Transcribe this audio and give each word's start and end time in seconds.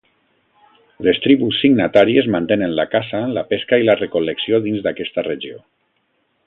Les 1.07 1.19
tribus 1.25 1.59
signatàries 1.65 2.31
mantenen 2.37 2.73
la 2.81 2.87
caça, 2.97 3.21
la 3.39 3.47
pesca 3.53 3.83
i 3.85 3.89
la 3.91 3.97
recol·lecció 4.03 4.65
dins 4.69 4.85
d'aquesta 4.89 5.29
regió. 5.33 5.65